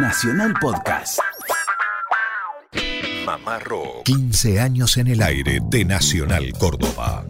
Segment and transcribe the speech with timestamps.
[0.00, 1.18] Nacional Podcast.
[3.26, 4.04] Mamá Rock.
[4.04, 7.24] 15 años en el aire de Nacional Córdoba.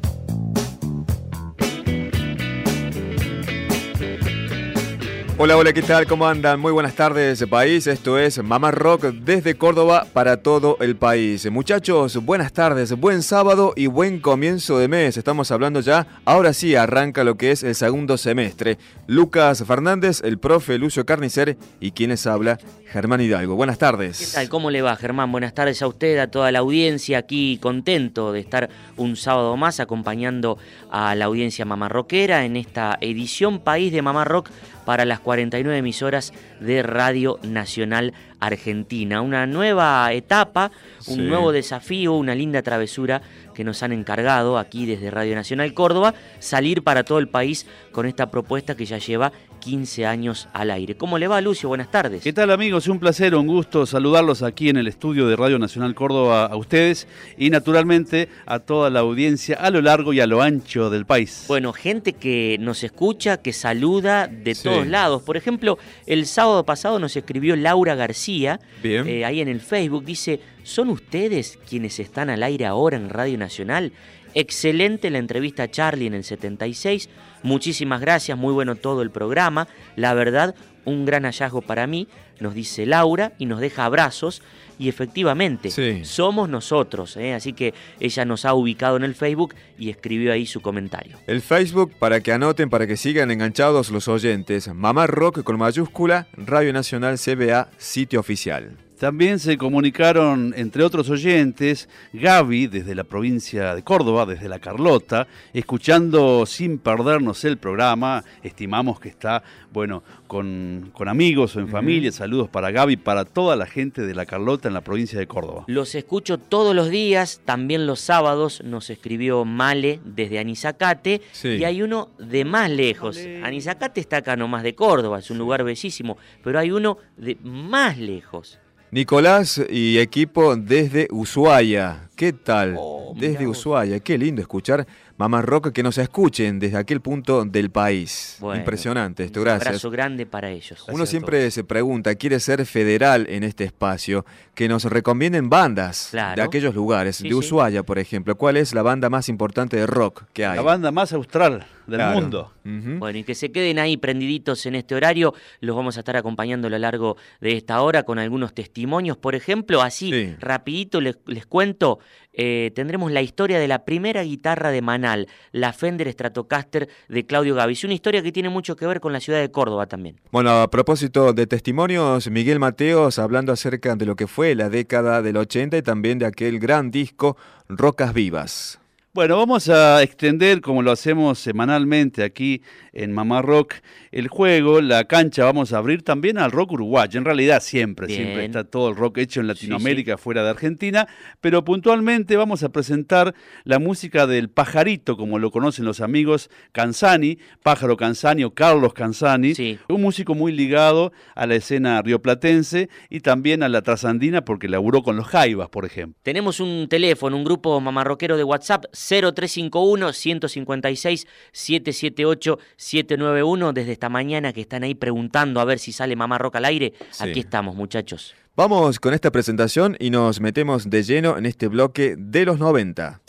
[5.40, 6.04] Hola, hola, ¿qué tal?
[6.04, 6.58] ¿Cómo andan?
[6.58, 7.86] Muy buenas tardes, país.
[7.86, 11.48] Esto es Mamá Rock desde Córdoba para todo el país.
[11.48, 15.16] Muchachos, buenas tardes, buen sábado y buen comienzo de mes.
[15.16, 18.78] Estamos hablando ya, ahora sí arranca lo que es el segundo semestre.
[19.06, 23.54] Lucas Fernández, el profe Lucio Carnicer y quienes habla, Germán Hidalgo.
[23.54, 24.18] Buenas tardes.
[24.18, 24.48] ¿Qué tal?
[24.48, 25.30] ¿Cómo le va, Germán?
[25.30, 27.18] Buenas tardes a usted, a toda la audiencia.
[27.18, 30.58] Aquí contento de estar un sábado más acompañando
[30.90, 34.50] a la audiencia mamarroquera en esta edición País de Mamá Rock
[34.88, 39.20] para las 49 emisoras de Radio Nacional Argentina.
[39.20, 40.70] Una nueva etapa,
[41.08, 43.20] un nuevo desafío, una linda travesura
[43.52, 48.06] que nos han encargado aquí desde Radio Nacional Córdoba, salir para todo el país con
[48.06, 50.96] esta propuesta que ya lleva 15 años al aire.
[50.96, 51.68] ¿Cómo le va, Lucio?
[51.68, 52.22] Buenas tardes.
[52.22, 52.88] ¿Qué tal, amigos?
[52.88, 57.06] Un placer, un gusto saludarlos aquí en el estudio de Radio Nacional Córdoba a ustedes
[57.36, 61.44] y, naturalmente, a toda la audiencia a lo largo y a lo ancho del país.
[61.48, 65.22] Bueno, gente que nos escucha, que saluda de todos lados.
[65.22, 70.40] Por ejemplo, el sábado pasado nos escribió Laura García, eh, ahí en el Facebook, dice,
[70.62, 73.92] ¿son ustedes quienes están al aire ahora en Radio Nacional?
[74.34, 77.08] Excelente la entrevista a Charlie en el 76.
[77.42, 79.68] Muchísimas gracias, muy bueno todo el programa.
[79.96, 82.08] La verdad, un gran hallazgo para mí,
[82.40, 84.42] nos dice Laura y nos deja abrazos.
[84.80, 85.70] Y efectivamente,
[86.04, 87.16] somos nosotros.
[87.16, 87.34] ¿eh?
[87.34, 91.16] Así que ella nos ha ubicado en el Facebook y escribió ahí su comentario.
[91.26, 94.72] El Facebook, para que anoten, para que sigan enganchados los oyentes.
[94.72, 98.87] Mamá Rock con mayúscula, Radio Nacional CBA, sitio oficial.
[98.98, 105.28] También se comunicaron, entre otros oyentes, Gaby desde la provincia de Córdoba, desde La Carlota,
[105.52, 108.24] escuchando sin perdernos el programa.
[108.42, 112.10] Estimamos que está, bueno, con, amigos o en familia.
[112.10, 115.62] Saludos para Gaby, para toda la gente de La Carlota en la provincia de Córdoba.
[115.68, 121.82] Los escucho todos los días, también los sábados nos escribió Male desde Anizacate y hay
[121.82, 123.16] uno de más lejos.
[123.44, 127.96] Anizacate está acá nomás de Córdoba, es un lugar bellísimo, pero hay uno de más
[127.96, 128.58] lejos.
[128.90, 132.08] Nicolás y equipo desde Ushuaia.
[132.16, 132.76] ¿Qué tal?
[132.78, 134.00] Oh, desde Ushuaia.
[134.00, 134.86] Qué lindo escuchar
[135.18, 138.38] Mamá Rock que nos escuchen desde aquel punto del país.
[138.40, 139.62] Impresionante esto, gracias.
[139.62, 140.86] Un abrazo grande para ellos.
[140.88, 146.42] Uno siempre se pregunta, quiere ser federal en este espacio, que nos recomienden bandas de
[146.42, 148.36] aquellos lugares, de Ushuaia, por ejemplo.
[148.36, 150.56] ¿Cuál es la banda más importante de rock que hay?
[150.56, 152.52] La banda más austral del mundo.
[152.64, 155.34] Bueno, y que se queden ahí prendiditos en este horario.
[155.60, 159.16] Los vamos a estar acompañando a lo largo de esta hora con algunos testimonios.
[159.16, 161.98] Por ejemplo, así, rapidito les, les cuento,
[162.40, 167.56] eh, tendremos la historia de la primera guitarra de Manal, la Fender Stratocaster de Claudio
[167.56, 167.82] Gavis.
[167.82, 170.20] Una historia que tiene mucho que ver con la ciudad de Córdoba también.
[170.30, 175.20] Bueno, a propósito de testimonios, Miguel Mateos hablando acerca de lo que fue la década
[175.20, 177.36] del 80 y también de aquel gran disco
[177.68, 178.78] Rocas Vivas.
[179.18, 182.62] Bueno, vamos a extender, como lo hacemos semanalmente aquí
[182.92, 183.74] en Mamá Rock,
[184.12, 187.18] el juego, la cancha, vamos a abrir también al rock uruguayo.
[187.18, 191.08] En realidad siempre, siempre está todo el rock hecho en Latinoamérica, fuera de Argentina,
[191.40, 193.34] pero puntualmente vamos a presentar
[193.64, 199.52] la música del pajarito, como lo conocen los amigos Canzani, Pájaro Canzani o Carlos Canzani,
[199.88, 205.02] un músico muy ligado a la escena rioplatense y también a la trasandina porque laburó
[205.02, 206.20] con los Jaivas, por ejemplo.
[206.22, 214.52] Tenemos un teléfono, un grupo mamarroquero de WhatsApp 0351 156 778 791 desde esta mañana
[214.52, 216.92] que están ahí preguntando a ver si sale Mamá Roca al aire.
[217.18, 218.34] Aquí estamos, muchachos.
[218.54, 223.20] Vamos con esta presentación y nos metemos de lleno en este bloque de los 90.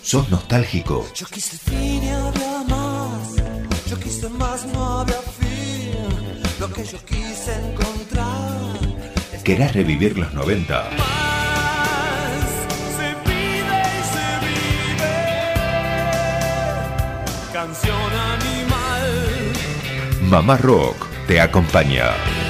[0.00, 1.06] ¿Sos nostálgico?
[1.14, 3.36] Yo quise fin y había más.
[3.88, 5.94] Yo quise más, no había fin.
[6.60, 8.78] Lo que yo quise encontrar.
[9.44, 11.23] ¿Querés revivir los 90?
[20.22, 22.43] Mamá Rock te acompaña.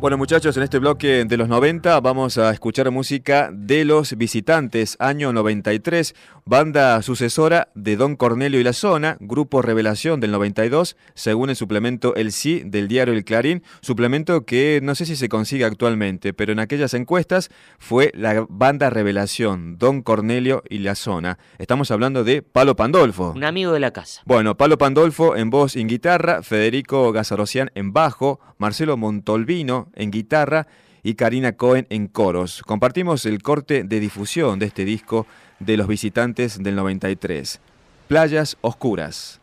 [0.00, 4.96] Bueno muchachos, en este bloque de los 90 vamos a escuchar música de Los Visitantes,
[5.00, 6.14] año 93,
[6.44, 12.14] banda sucesora de Don Cornelio y la Zona, grupo Revelación del 92, según el suplemento
[12.14, 16.52] El Sí del diario El Clarín, suplemento que no sé si se consigue actualmente, pero
[16.52, 17.50] en aquellas encuestas
[17.80, 21.38] fue la banda Revelación, Don Cornelio y la Zona.
[21.58, 23.32] Estamos hablando de Palo Pandolfo.
[23.34, 24.22] Un amigo de la casa.
[24.26, 30.10] Bueno, Palo Pandolfo en voz y en guitarra, Federico Gazarocian en bajo, Marcelo Montolvino en
[30.10, 30.66] guitarra
[31.02, 32.62] y Karina Cohen en coros.
[32.66, 35.26] Compartimos el corte de difusión de este disco
[35.60, 37.60] de los visitantes del 93.
[38.08, 39.40] Playas Oscuras.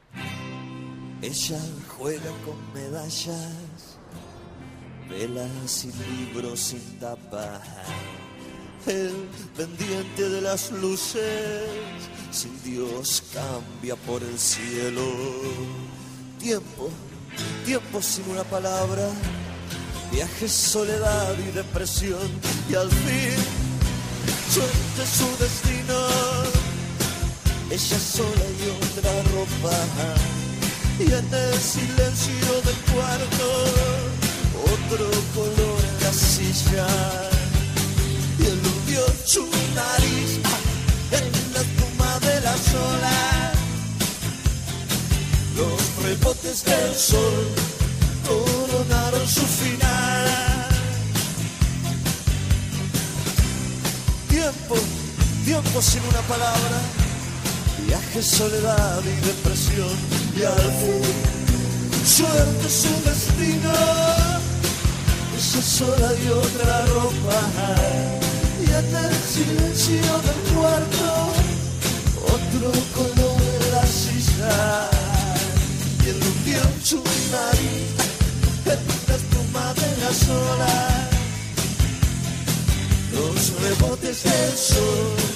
[1.21, 3.97] Ella juega con medallas,
[5.09, 7.61] velas y libros sin tapa.
[8.85, 9.27] El
[9.57, 11.63] pendiente de las luces,
[12.29, 15.01] sin Dios cambia por el cielo.
[16.39, 16.91] Tiempo,
[17.65, 19.09] tiempo sin una palabra,
[20.11, 22.29] viaje, soledad y depresión.
[22.69, 23.35] Y al fin,
[24.49, 25.97] suerte su destino,
[27.69, 30.25] ella sola y otra ropa
[30.99, 33.95] y en el silencio del cuarto
[34.63, 36.87] otro color en la silla.
[38.39, 40.39] Y eludió su nariz
[41.11, 43.51] en la espuma de la sola.
[45.57, 47.47] Los rebotes del sol
[48.27, 49.84] coronaron su final
[55.45, 56.77] tiempo sin una palabra
[57.85, 59.95] viaje, soledad y depresión,
[60.35, 61.03] y al fin,
[62.03, 63.71] suerte su destino,
[65.37, 67.39] esa sola y otra ropa,
[68.59, 71.09] y en el silencio del cuarto,
[72.25, 74.89] otro color en la silla,
[76.03, 77.93] y iluminó su nariz
[78.65, 81.09] en la espuma de la sola,
[83.13, 85.34] los rebotes del sol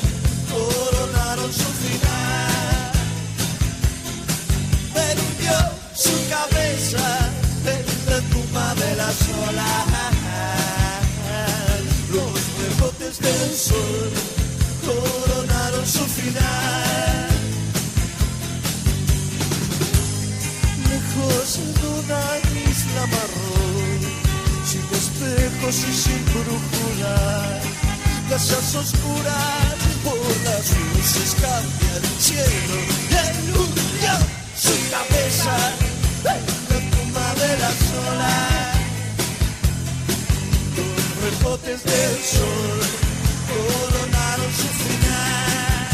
[14.86, 17.30] coronaron su final.
[20.90, 22.24] Lejos de una
[22.70, 24.00] isla marrón,
[24.66, 27.62] sin espejos y sin brújula,
[28.30, 32.76] casas oscuras por las luces cambia el cielo
[33.10, 34.16] y iluminó
[34.56, 35.56] su cabeza
[36.24, 38.36] la espuma de la sola.
[40.78, 43.09] Los rebotes del sol
[43.60, 45.90] coronaron su final.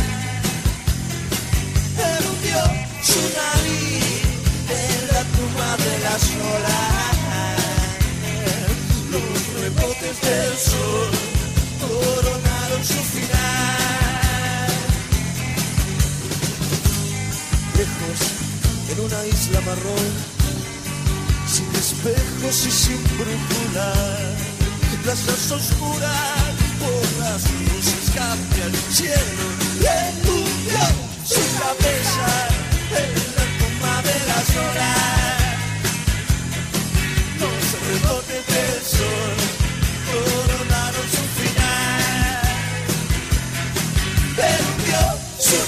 [2.15, 2.61] Erudió
[3.09, 4.05] su nariz
[4.81, 6.81] en la espuma de la sola.
[9.13, 9.31] Los
[9.61, 11.11] rebotes del sol
[11.81, 14.69] coronaron su final.
[17.77, 18.21] Lejos,
[18.91, 20.11] en una isla marrón,
[21.47, 23.89] sin espejos y sin brújula,
[25.03, 30.83] plazas oscuras por las luces cambia el cielo y eludió
[31.25, 32.29] su cabeza
[33.01, 35.55] en la tumba de las olas.
[37.41, 39.37] Los rebotes del sol
[40.09, 42.43] coronaron su final.
[44.35, 45.01] Perdió
[45.39, 45.59] su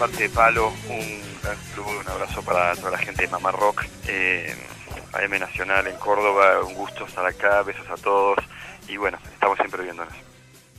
[0.00, 3.84] parte de Palo, un gran saludo, un abrazo para toda la gente de Mamá Rock,
[4.08, 4.50] eh,
[5.12, 8.38] AM Nacional en Córdoba, un gusto estar acá, besos a todos
[8.88, 10.14] y bueno, estamos siempre viéndonos.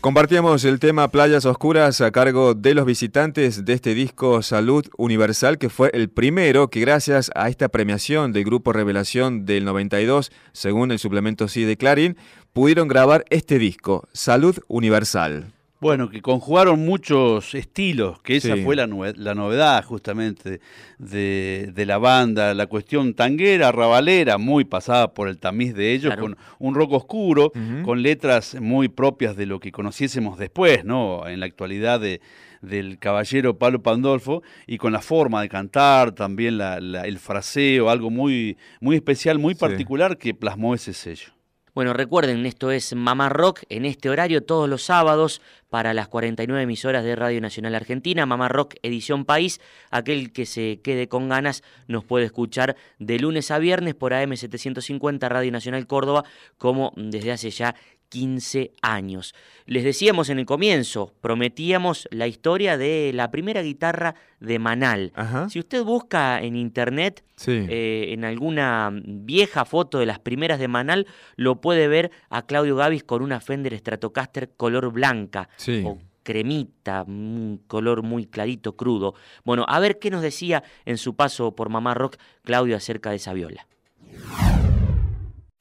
[0.01, 5.59] Compartíamos el tema Playas Oscuras a cargo de los visitantes de este disco Salud Universal,
[5.59, 10.91] que fue el primero que gracias a esta premiación del Grupo Revelación del 92, según
[10.91, 12.17] el suplemento sí de Clarín,
[12.53, 15.53] pudieron grabar este disco, Salud Universal.
[15.81, 18.63] Bueno, que conjugaron muchos estilos, que esa Sí.
[18.63, 20.61] fue la, novedad justamente
[20.99, 26.13] de, de la banda, la cuestión tanguera, rabalera, muy pasada por el tamiz de ellos,
[26.13, 26.21] Claro.
[26.21, 27.51] con un rock oscuro,
[27.83, 31.27] con letras muy propias de lo que conociésemos después, ¿no?
[31.27, 32.21] En la actualidad de,
[32.61, 37.89] del caballero Pablo Pandolfo, y con la forma de cantar, también la- la- el fraseo,
[37.89, 39.59] algo muy, muy especial, muy Sí.
[39.59, 41.29] particular que plasmó ese sello.
[41.73, 46.63] Bueno, recuerden, esto es Mamá Rock en este horario todos los sábados para las 49
[46.63, 49.61] emisoras de Radio Nacional Argentina, Mamá Rock Edición País.
[49.89, 54.35] Aquel que se quede con ganas nos puede escuchar de lunes a viernes por AM
[54.35, 56.25] 750 Radio Nacional Córdoba,
[56.57, 57.75] como desde hace ya
[58.11, 59.33] 15 años.
[59.65, 65.13] Les decíamos en el comienzo, prometíamos la historia de la primera guitarra de Manal.
[65.15, 65.47] Ajá.
[65.49, 67.65] Si usted busca en internet Sí.
[67.69, 72.75] eh, en alguna vieja foto de las primeras de Manal, lo puede ver a Claudio
[72.75, 75.81] Gavis con una Fender Stratocaster color blanca Sí.
[75.85, 79.15] o cremita, un color muy clarito, crudo.
[79.45, 83.15] Bueno, a ver qué nos decía en su paso por Mamá Rock Claudio acerca de
[83.15, 83.65] esa viola.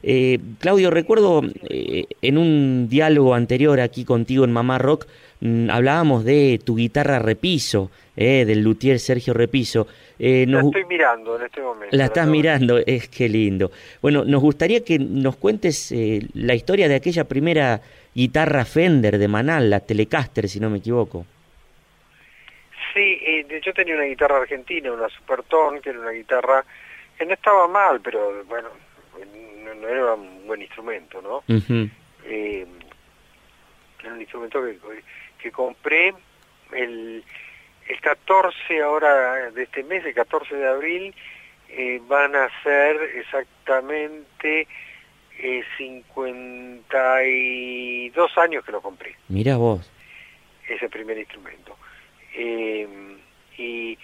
[0.02, 5.06] Eh, Claudio, recuerdo eh, en un diálogo anterior aquí contigo en Mamá Rock,
[5.40, 9.86] mm, hablábamos de tu guitarra repiso, eh, del luthier Sergio Repiso.
[10.18, 11.96] la estoy mirando en este momento.
[11.96, 13.70] La estás mirando, es que lindo.
[14.00, 15.94] Bueno, nos gustaría que nos cuentes
[16.34, 17.80] la historia de aquella primera
[18.14, 21.24] guitarra Fender de Manal, la Telecaster, si no me equivoco.
[22.92, 23.18] Sí,
[23.64, 26.64] yo tenía una guitarra argentina, una Supertone, que era una guitarra
[27.16, 28.68] que no estaba mal, pero bueno,
[29.74, 31.42] no, era un buen instrumento, ¿no?
[32.24, 32.66] Eh,
[34.02, 34.78] era un instrumento que,
[35.42, 36.14] que compré
[36.72, 37.24] el,
[37.88, 41.14] el 14 ahora de este mes, el 14 de abril,
[41.68, 44.66] eh, van a ser exactamente
[45.38, 49.16] eh, 52 años que lo compré.
[49.28, 49.90] Mira vos.
[50.68, 51.76] Ese primer instrumento.
[52.34, 52.88] Eh,
[53.56, 53.98] y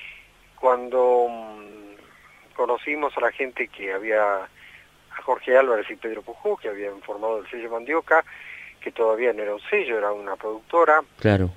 [0.59, 4.49] cuando mm, conocimos a la gente que había
[5.17, 8.25] a Jorge Álvarez y Pedro Pujó, que habían formado el sello Mandioca,
[8.81, 11.03] que todavía no era un sello, era una productora.
[11.19, 11.51] Claro.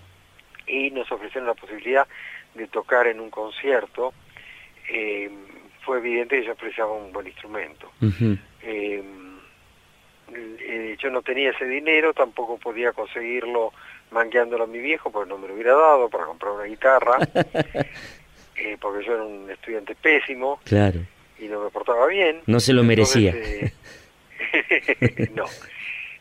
[0.67, 2.07] Y nos ofrecieron la posibilidad
[2.55, 4.13] de tocar en un concierto.
[4.91, 5.29] Eh,
[5.81, 7.91] fue evidente que yo apreciaba un buen instrumento.
[8.61, 9.03] Eh,
[10.33, 13.73] eh, yo no tenía ese dinero, tampoco podía conseguirlo
[14.11, 17.17] mangueándolo a mi viejo, porque no me lo hubiera dado para comprar una guitarra,
[18.81, 20.59] porque yo era un estudiante pésimo.
[20.63, 20.99] Claro
[21.39, 22.41] y no me portaba bien.
[22.45, 23.33] No se lo merecía.
[23.35, 23.71] Eh,
[25.33, 25.45] no.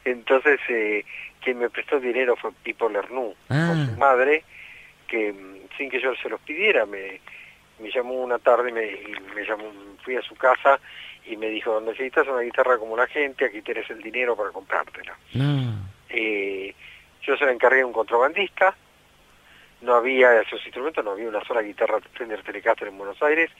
[0.04, 1.04] Entonces, eh,
[1.42, 3.86] quien me prestó dinero fue Pipo Lernú, con ah.
[3.86, 4.44] su madre,
[5.06, 7.20] que mm, sin que yo se los pidiera, me,
[7.78, 8.96] me llamó una tarde, me,
[9.34, 9.64] me llamó,
[10.02, 10.80] fui a su casa
[11.26, 15.16] y me dijo, necesitas una guitarra como la gente, aquí tienes el dinero para comprártela.
[15.36, 15.74] Ah.
[16.08, 16.74] Eh,
[17.22, 18.74] yo se la encargué a un contrabandista,
[19.80, 23.50] no había esos instrumentos, no había una sola guitarra Fender Telecaster en Buenos Aires,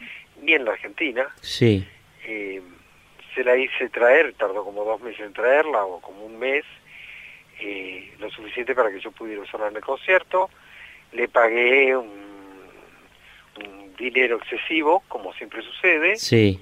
[0.43, 1.29] ni en la Argentina.
[1.41, 1.87] Sí.
[2.25, 2.61] Eh,
[3.35, 6.65] se la hice traer, tardó como dos meses en traerla, o como un mes,
[7.61, 10.51] eh, lo suficiente para que yo pudiera usarla en el concierto.
[11.13, 12.09] Le pagué un,
[13.65, 16.17] un dinero excesivo, como siempre sucede.
[16.17, 16.61] Sí.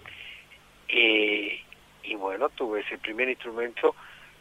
[0.89, 1.63] Eh,
[2.05, 3.97] y bueno, tuve ese primer instrumento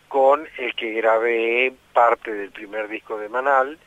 [0.07, 3.79] con el que grabé parte del primer disco de Manal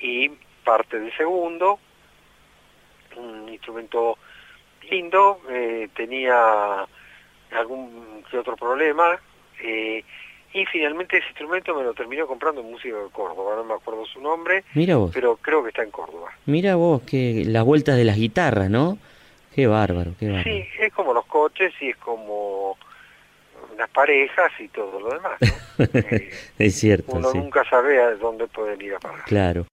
[0.00, 0.30] y
[0.68, 1.78] parte del segundo,
[3.16, 4.18] un instrumento
[4.90, 6.86] lindo, eh, tenía
[7.52, 9.18] algún que otro problema,
[9.62, 10.04] eh,
[10.52, 14.04] y finalmente ese instrumento me lo terminó comprando un músico de Córdoba, no me acuerdo
[14.04, 14.62] su nombre,
[15.14, 16.32] pero creo que está en Córdoba.
[16.44, 18.98] Mira vos, que la vuelta de las guitarras, ¿no?
[19.54, 20.50] Qué bárbaro, qué bárbaro.
[20.50, 22.76] Sí, es como los coches y es como
[23.78, 25.38] las parejas y todo lo demás.
[25.94, 27.12] Eh, es cierto.
[27.12, 29.22] Uno nunca sabe a dónde pueden ir a parar.
[29.26, 29.64] Claro.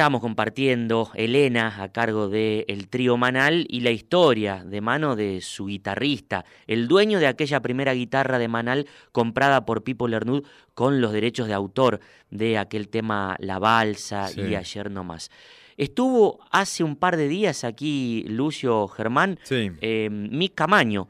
[0.00, 5.42] Estábamos compartiendo Elena a cargo del el trío Manal y la historia de mano de
[5.42, 10.42] su guitarrista, el dueño de aquella primera guitarra de Manal comprada por Pipo Lernud
[10.72, 15.30] con los derechos de autor de aquel tema La Balsa y Ayer No Más.
[15.76, 21.08] Estuvo hace un par de días aquí Lucio Germán, eh, Mick Camaño,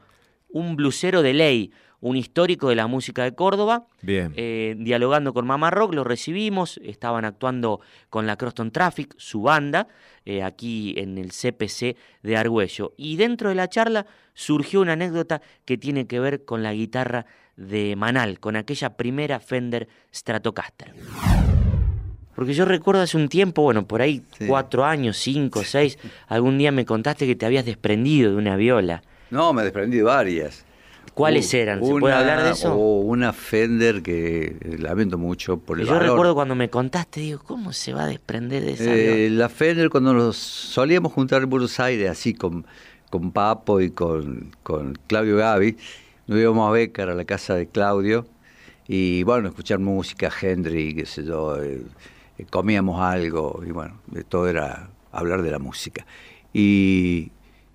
[0.49, 1.71] un blusero de ley,
[2.01, 3.85] un histórico de la música de Córdoba.
[4.01, 4.33] Bien.
[4.35, 7.79] Eh, dialogando con Mamá Rock, lo recibimos, estaban actuando
[8.09, 9.87] con la Croston Traffic, su banda,
[10.25, 12.93] eh, aquí en el CPC de Argüello.
[12.97, 17.25] Y dentro de la charla surgió una anécdota que tiene que ver con la guitarra
[17.55, 20.93] de Manal, con aquella primera Fender Stratocaster.
[22.35, 26.71] Porque yo recuerdo hace un tiempo, bueno, por ahí cuatro años, cinco, seis, algún día
[26.71, 29.03] me contaste que te habías desprendido de una viola.
[29.29, 30.65] No, me desprendí de varias.
[31.13, 31.83] ¿Cuáles eran?
[31.83, 32.73] ¿Se puede hablar de eso?
[32.73, 37.73] O una Fender que lamento mucho por el Yo recuerdo cuando me contaste, digo, ¿cómo
[37.73, 38.93] se va a desprender de esa?
[38.93, 42.65] Eh, la Fender cuando nos solíamos juntar en Buenos Aires, así con,
[43.09, 45.75] con Papo y con, con Claudio Gavi,
[46.27, 48.25] nos íbamos a Becar a la casa de Claudio
[48.87, 51.81] y bueno, escuchar música, Henry, qué sé yo, eh,
[52.49, 53.99] comíamos algo y bueno,
[54.29, 56.05] todo era hablar de la música.
[56.53, 57.31] Y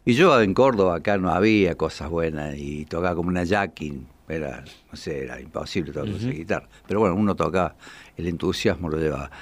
[0.06, 4.64] y yo en Córdoba acá no había cosas buenas y tocaba como una jacking, era,
[4.90, 6.68] no sé, era imposible tocar esa guitarra.
[6.86, 7.74] Pero bueno, uno tocaba,
[8.16, 9.32] el entusiasmo lo llevaba.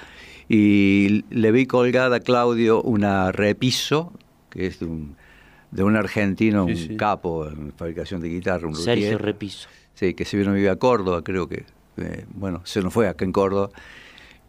[0.49, 4.11] Y le vi colgada a Claudio una repiso,
[4.49, 5.15] que es de un,
[5.69, 9.69] de un argentino, un capo en fabricación de guitarra, un Sergio Repiso.
[9.93, 11.65] Sí, que se vino a vivir a Córdoba, creo que,
[11.97, 13.69] eh, bueno, se nos fue acá en Córdoba.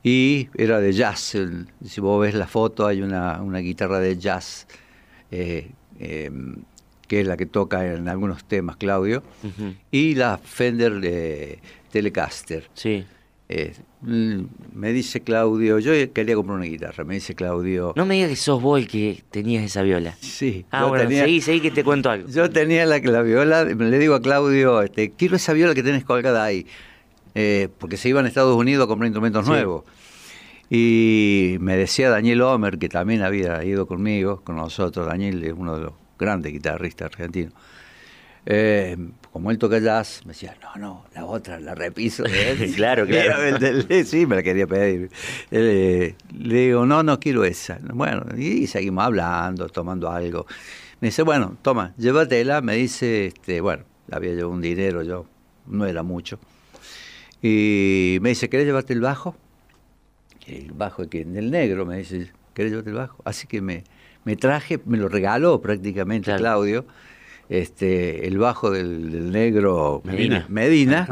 [0.02, 1.36] Y era de jazz.
[1.84, 4.66] si vos ves la foto, hay una, una guitarra de jazz
[5.30, 6.56] eh, Em,
[7.06, 9.22] que es la que toca en algunos temas Claudio,
[9.90, 11.60] y la Fender de
[11.92, 12.68] Telecaster.
[12.74, 13.04] Sí.
[13.48, 14.40] Eh, mm,
[14.74, 17.92] me dice Claudio, yo quería comprar una guitarra, me dice Claudio.
[17.94, 20.16] No me digas que sos vos el que tenías esa viola.
[20.20, 20.66] Sí.
[20.72, 22.28] Ah, bueno, seguí, seguí que te cuento algo.
[22.28, 26.04] Yo tenía la, la viola, le digo a Claudio, este, quiero esa viola que tenés
[26.04, 26.66] colgada ahí,
[27.36, 29.84] eh, porque se iban a Estados Unidos a comprar instrumentos nuevos.
[30.68, 35.76] Y me decía Daniel Homer, que también había ido conmigo, con nosotros, Daniel es uno
[35.76, 37.52] de los grande guitarrista argentino.
[38.48, 38.96] Eh,
[39.32, 42.24] como él toca jazz, me decía, no, no, la otra, la repiso.
[42.76, 43.58] claro, claro.
[44.04, 45.10] sí, me la quería pedir.
[45.50, 47.78] le digo, no, no quiero esa.
[47.82, 50.46] Bueno, y seguimos hablando, tomando algo.
[51.00, 52.60] Me dice, bueno, toma, llévatela.
[52.60, 55.26] Me dice, este, bueno, había llevado un dinero, yo
[55.66, 56.38] no era mucho.
[57.42, 59.36] Y me dice, ¿querés llevarte el bajo?
[60.46, 63.20] El bajo que el negro, me dice, ¿querés llevarte el bajo?
[63.24, 63.84] Así que me,
[64.24, 66.86] me traje, me lo regaló prácticamente Claudio,
[67.48, 70.46] este, el bajo del, negro Medina.
[70.48, 71.06] Medina,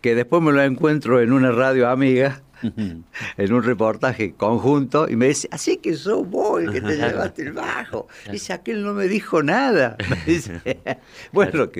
[0.00, 5.28] que después me lo encuentro en una radio amiga, en un reportaje conjunto, y me
[5.28, 8.08] dice, así que sos vos el que te llevaste el bajo.
[8.30, 9.96] Dice, aquel no me dijo nada.
[11.32, 11.70] bueno,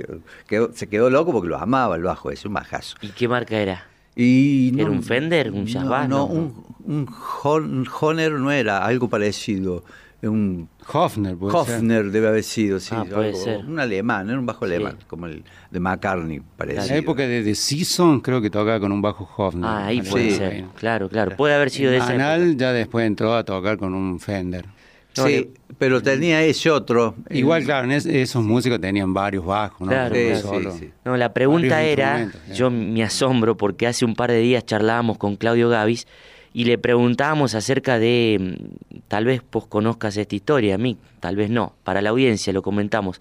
[0.73, 2.97] se quedó loco porque lo amaba el bajo, es un bajazo.
[3.03, 3.87] ¿Y qué marca era?
[4.17, 5.51] Y ¿Era un Fender?
[5.51, 9.85] ¿Un Jazz No, no, un, un Honor no era, algo parecido
[10.29, 13.65] un Hofner, Hofner debe haber sido, sí, ah, puede ser.
[13.65, 16.83] un alemán, era un bajo alemán, como el de McCartney, parece.
[16.83, 19.65] En la época de The Season creo que tocaba con un bajo Hofner.
[19.65, 22.17] Ah, ahí puede ser, claro, claro, puede haber sido de ese.
[22.57, 24.67] Ya después entró a tocar con un Fender.
[25.13, 27.15] sí, pero tenía ese otro.
[27.31, 29.89] Igual, claro, esos músicos tenían varios bajos, ¿no?
[29.89, 34.65] Claro, sí, no, la pregunta era, yo me asombro porque hace un par de días
[34.67, 36.07] charlábamos con Claudio Gavis
[36.55, 41.37] y le preguntábamos acerca de, mm, tal vez vos conozcas esta historia, a mí tal
[41.37, 43.21] vez no, para la audiencia lo comentamos,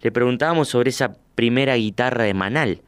[0.00, 2.80] le preguntábamos sobre esa primera guitarra de Manal,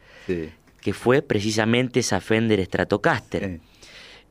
[0.81, 3.61] que fue precisamente esa Fender Stratocaster,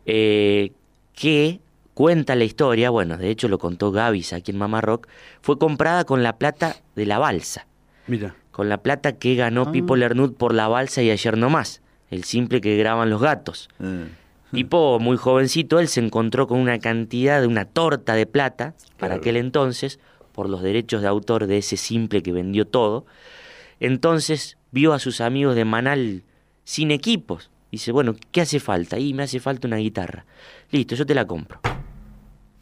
[0.08, 0.71] eh,
[1.13, 1.60] que
[1.93, 5.08] cuenta la historia, bueno, de hecho lo contó Gavis aquí en Mamá Rock,
[5.41, 7.67] fue comprada con la plata de la balsa.
[8.08, 8.36] Mira.
[8.50, 9.71] Con la plata que ganó ah.
[9.71, 13.69] Pipo Lernud por la balsa y ayer no más, el simple que graban los gatos.
[13.80, 14.06] Ah.
[14.51, 19.15] Tipo muy jovencito, él se encontró con una cantidad de una torta de plata para
[19.15, 19.99] aquel entonces,
[20.33, 23.05] por los derechos de autor de ese simple que vendió todo.
[23.79, 26.23] Entonces vio a sus amigos de Manal
[26.65, 27.49] sin equipos.
[27.71, 28.99] Dice, bueno, ¿qué hace falta?
[28.99, 30.25] Y me hace falta una guitarra.
[30.71, 31.61] Listo, yo te la compro.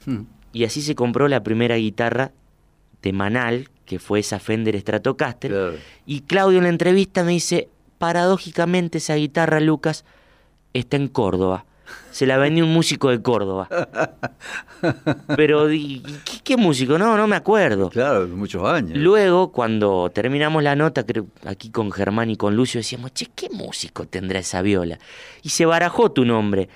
[0.06, 0.22] Hmm.
[0.54, 2.32] Y así se compró la primera guitarra
[3.02, 5.80] de Manal, que fue esa Fender Stratocaster.
[6.06, 10.06] Y Claudio en la entrevista me dice, paradójicamente esa guitarra, Lucas,
[10.74, 11.66] está en Córdoba
[12.12, 13.68] se la vendió un músico de Córdoba.
[15.36, 15.68] Pero,
[16.44, 16.98] ¿qué, músico?
[16.98, 17.90] No, no me acuerdo.
[17.90, 18.98] Claro, muchos años.
[18.98, 23.50] Luego, cuando terminamos la nota, creo, aquí con Germán y con Lucio, decíamos, che, ¿qué
[23.50, 25.00] músico tendrá esa viola?
[25.44, 26.70] Y se barajó tu nombre,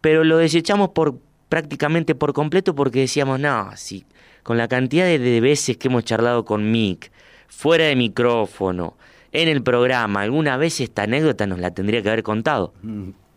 [0.00, 1.16] pero lo desechamos por
[1.48, 4.06] prácticamente por completo porque decíamos, no, si
[4.42, 7.12] con la cantidad de, veces que hemos charlado con Mick,
[7.46, 8.96] fuera de micrófono,
[9.32, 12.72] en el programa, alguna vez esta anécdota nos la tendría que haber contado.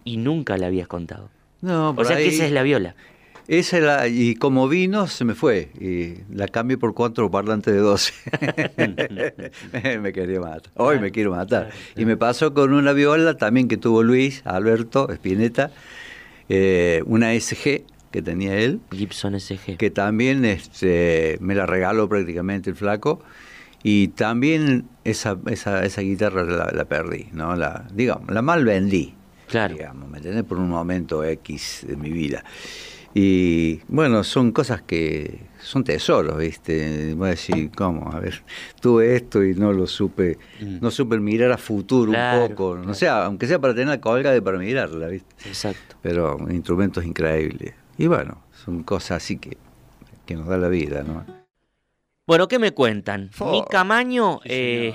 [0.05, 1.29] Y nunca la habías contado.
[1.61, 2.95] No, o sea que esa es la viola.
[3.47, 5.69] Esa la, y como vino, se me fue.
[5.79, 8.13] Y la cambié por cuatro parlantes de 12.
[10.01, 10.71] me quería matar.
[10.75, 11.69] Hoy me quiero matar.
[11.95, 15.71] Y me pasó con una viola también que tuvo Luis, Alberto, Espineta,
[16.49, 18.79] eh, una SG que tenía él.
[18.91, 19.77] Gibson SG.
[19.77, 23.21] Que también este, me la regaló prácticamente el flaco.
[23.83, 27.55] Y también esa, esa, esa guitarra la, perdí, ¿no?
[27.55, 29.13] La, digamos, la mal vendí.
[29.47, 29.75] Claro.
[29.75, 30.43] Digamos, ¿me entendés?
[30.43, 32.43] Por un momento X de mi vida.
[33.17, 37.13] Y bueno, son cosas que son tesoros, ¿viste?
[37.13, 38.11] Voy a decir, ¿cómo?
[38.11, 38.43] A ver,
[38.81, 40.79] tuve esto y no lo supe, mm.
[40.81, 42.75] no supe mirar a futuro un poco.
[42.75, 45.33] No sea, aunque sea para tener colga de para mirarla, ¿viste?
[45.47, 45.95] Exacto.
[46.01, 47.73] Pero instrumentos increíbles.
[47.97, 49.57] Y bueno, son cosas así que,
[50.25, 51.25] que nos da la vida, ¿no?
[52.27, 53.29] Bueno, ¿qué me cuentan?
[53.39, 54.93] Mi Camaño eh,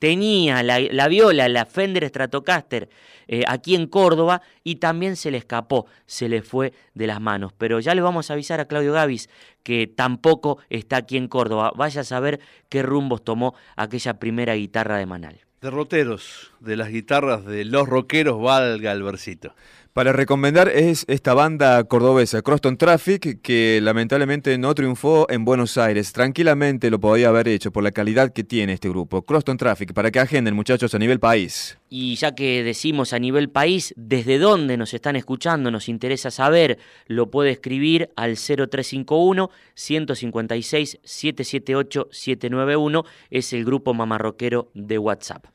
[0.00, 2.88] tenía la, la, viola, la Fender Stratocaster
[3.28, 7.52] eh, aquí en Córdoba y también se le escapó, se le fue de las manos.
[7.56, 9.28] Pero ya le vamos a avisar a Claudio Gavis
[9.62, 11.72] que tampoco está aquí en Córdoba.
[11.76, 15.40] Vaya a saber qué rumbos tomó aquella primera guitarra de Manal.
[15.60, 19.54] Derroteros de las guitarras de los rockeros, valga el versito.
[19.92, 26.12] Para recomendar es esta banda cordobesa, Croston Traffic, que lamentablemente no triunfó en Buenos Aires.
[26.12, 29.22] Tranquilamente lo podía haber hecho por la calidad que tiene este grupo.
[29.22, 31.76] Croston Traffic, para que agenden muchachos a nivel país.
[31.88, 36.78] Y ya que decimos a nivel país, desde dónde nos están escuchando, nos interesa saber,
[37.08, 45.46] lo puede escribir al 0351 156 778 791, es el grupo mamarroquero de WhatsApp.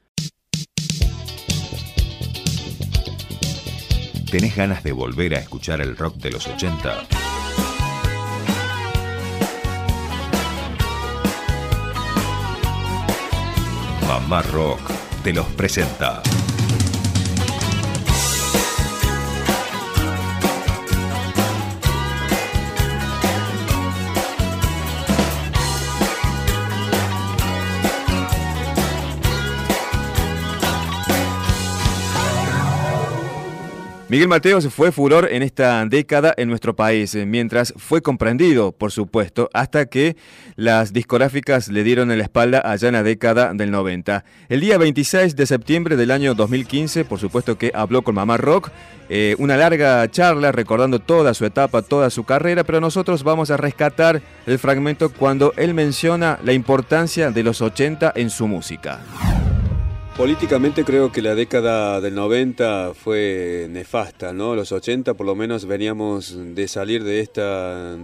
[4.36, 7.08] ¿Tenés ganas de volver a escuchar el rock de los 80?
[14.06, 14.82] Mamá Rock
[15.24, 16.22] te los presenta.
[34.16, 38.94] Miguel Mateos fue furor en esta década en nuestro país, eh, mientras fue comprendido, por
[38.94, 40.16] supuesto, hasta que
[40.56, 44.24] las discográficas le dieron en la espalda allá en la década del 90.
[44.48, 48.72] El día 26 de septiembre del año 2015, por supuesto que habló con Mamá Rock,
[49.10, 53.58] eh, una larga charla recordando toda su etapa, toda su carrera, pero nosotros vamos a
[53.58, 59.02] rescatar el fragmento cuando él menciona la importancia de los 80 en su música.
[60.18, 64.56] Políticamente creo que la década del 90 fue nefasta, ¿no?
[64.56, 67.98] Los 80 por lo menos veníamos de salir de esta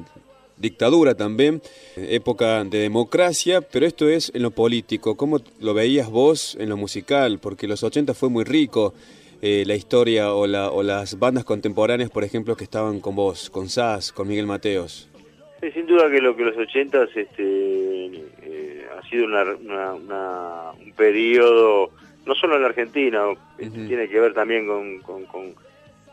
[0.57, 1.61] dictadura también,
[1.95, 5.15] época de democracia, pero esto es en lo político.
[5.15, 7.39] ¿Cómo lo veías vos en lo musical?
[7.41, 8.93] Porque los 80 fue muy rico.
[9.41, 14.11] Eh, la historia o, las bandas contemporáneas, por ejemplo, que estaban con vos, con Sass,
[14.11, 15.09] con Miguel Mateos.
[15.73, 21.89] Sin duda que lo que los 80 este, eh, ha sido un periodo
[22.25, 23.23] no solo en la Argentina,
[23.57, 25.55] tiene que ver también con, con,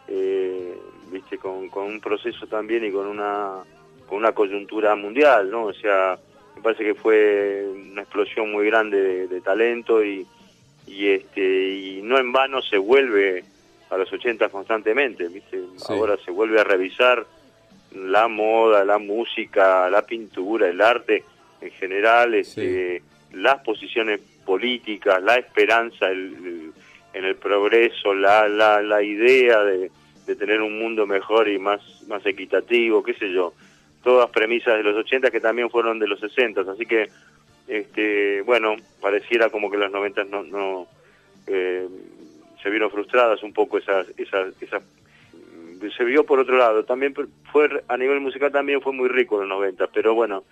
[0.08, 0.74] eh,
[1.10, 3.56] viste, con, un proceso también y con una,
[4.06, 5.64] con una coyuntura mundial, ¿no?
[5.64, 6.18] O sea,
[6.56, 10.26] me parece que fue una explosión muy grande de, talento y,
[10.86, 13.44] y, este, y no en vano se vuelve
[13.90, 15.62] a los 80 constantemente, ¿viste?
[15.88, 17.26] Ahora se vuelve a revisar
[17.94, 21.24] la moda, la música, la pintura, el arte
[21.60, 26.72] en general, este, las posiciones políticas, la esperanza en
[27.12, 29.90] el progreso, la, la, la idea de,
[30.38, 33.52] tener un mundo mejor y más, más equitativo, qué sé yo.
[34.02, 37.10] Todas premisas de los 80 que también fueron de los 60, así que,
[37.66, 40.86] este, bueno, pareciera como que los 90 no, no
[41.46, 41.86] eh,
[42.62, 44.82] se vieron frustradas un poco esas, esas, esas
[45.94, 47.14] se vio por otro lado, también
[47.52, 50.44] fue a nivel musical también fue muy rico los 90, pero bueno,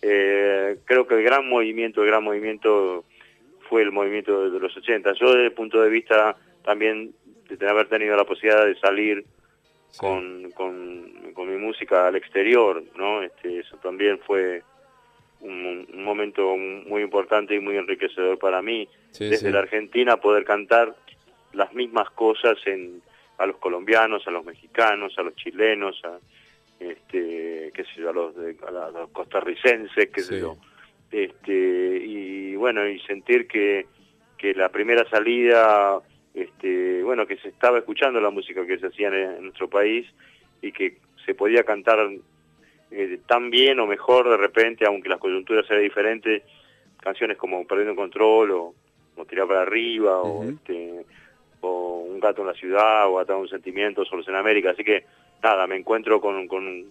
[0.00, 3.04] eh, creo que el gran movimiento, el gran movimiento
[3.72, 5.14] fue el movimiento de los 80.
[5.14, 7.14] Yo desde el punto de vista también
[7.48, 9.24] de haber tenido la posibilidad de salir
[9.96, 13.22] con, con, mi música al exterior, ¿no?
[13.22, 14.62] Este, eso también fue
[15.40, 18.86] un, momento muy importante y muy enriquecedor para mí.
[19.18, 20.94] desde la Argentina poder cantar
[21.54, 23.00] las mismas cosas en,
[23.38, 26.18] a los colombianos, a los mexicanos, a los chilenos, a,
[26.78, 30.58] este, qué sé yo, a los, a los costarricenses, qué sé yo
[31.12, 33.86] este, y bueno, y sentir que,
[34.38, 36.00] que la primera salida,
[36.34, 40.06] este, bueno, que se estaba escuchando la música que se hacía en, nuestro país
[40.62, 41.98] y que se podía cantar
[42.90, 46.42] eh, tan bien o mejor de repente, aunque las coyunturas eran diferentes,
[47.02, 48.74] canciones como Perdiendo Control o,
[49.28, 51.04] Tirar para Arriba o, este,
[51.60, 54.70] o Un Gato en la Ciudad o Atado un Sentimiento, Solos en América.
[54.70, 55.04] Así que
[55.42, 56.86] nada, me encuentro con, con,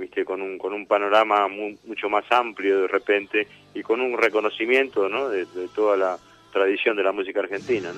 [0.00, 0.24] ¿viste?
[0.24, 5.28] con, un, con un panorama mucho más amplio de repente y con un reconocimiento ¿no?
[5.28, 6.18] de, toda la
[6.52, 7.92] tradición de la música argentina.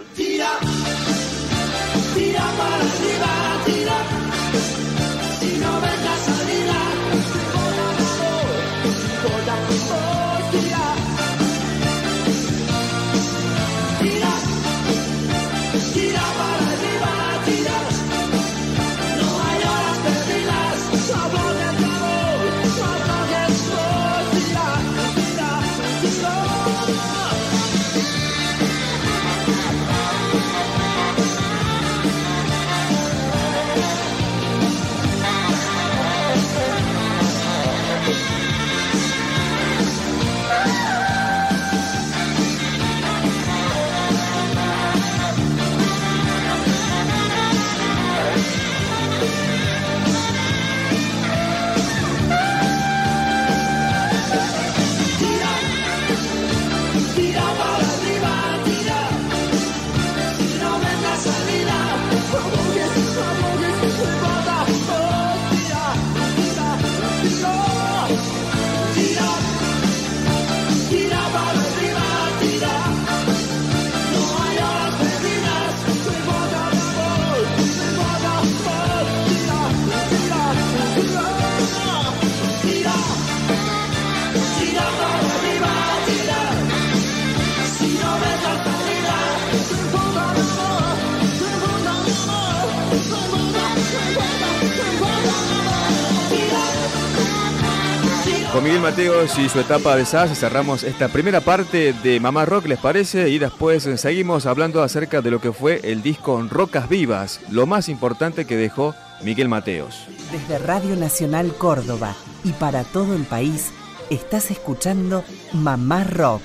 [98.92, 103.30] Mateos y su etapa de SAS cerramos esta primera parte de Mamá Rock, ¿les parece?
[103.30, 107.88] Y después seguimos hablando acerca de lo que fue el disco Rocas Vivas, lo más
[107.88, 110.06] importante que dejó Miguel Mateos.
[110.30, 113.72] Desde Radio Nacional Córdoba y para todo el país,
[114.10, 115.24] estás escuchando
[115.54, 116.42] Mamá Rock,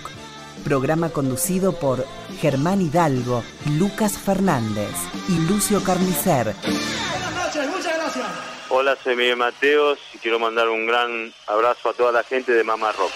[0.64, 2.06] programa conducido por
[2.40, 3.44] Germán Hidalgo,
[3.78, 4.94] Lucas Fernández
[5.28, 6.56] y Lucio Carnicer.
[6.62, 8.26] Buenas noches, muchas gracias.
[8.70, 12.62] Hola, soy Miguel Mateos y quiero mandar un gran abrazo a toda la gente de
[12.62, 13.14] Mamá Rock.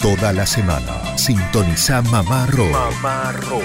[0.00, 2.70] Toda la semana sintoniza Mamá Rock.
[2.70, 3.64] Mamá Rock.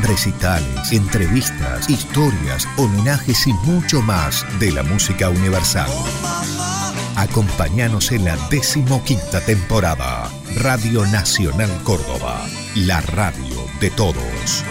[0.00, 5.90] Recitales, entrevistas, historias, homenajes y mucho más de la música universal.
[7.16, 10.30] Acompáñanos en la decimoquinta temporada.
[10.56, 14.64] Radio Nacional Córdoba, la radio de todos.